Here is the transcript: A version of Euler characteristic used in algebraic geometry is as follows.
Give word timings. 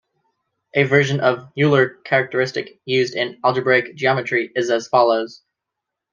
A 0.73 0.81
version 0.83 1.19
of 1.19 1.51
Euler 1.55 1.89
characteristic 2.03 2.81
used 2.85 3.13
in 3.13 3.39
algebraic 3.43 3.93
geometry 3.95 4.51
is 4.55 4.71
as 4.71 4.87
follows. 4.87 5.43